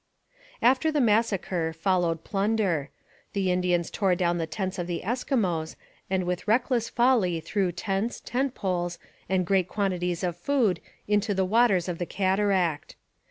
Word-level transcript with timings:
After 0.63 0.91
the 0.91 0.99
massacre 0.99 1.73
followed 1.73 2.23
plunder. 2.23 2.89
The 3.33 3.51
Indians 3.51 3.91
tore 3.91 4.15
down 4.15 4.39
the 4.39 4.47
tents 4.47 4.79
of 4.79 4.87
the 4.87 5.03
Eskimos 5.05 5.75
and 6.09 6.23
with 6.23 6.47
reckless 6.47 6.89
folly 6.89 7.39
threw 7.39 7.71
tents, 7.71 8.19
tent 8.19 8.55
poles, 8.55 8.97
and 9.29 9.45
great 9.45 9.67
quantities 9.67 10.23
of 10.23 10.35
food 10.35 10.79
into 11.07 11.35
the 11.35 11.45
waters 11.45 11.87
of 11.87 11.99
the 11.99 12.07
cataract. 12.07 12.95